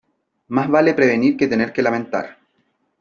[0.47, 2.39] Más vale prevenir que tener que lamentar.